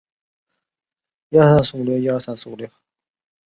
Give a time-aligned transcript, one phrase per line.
[1.29, 2.67] 官至提督衔徐州镇总兵。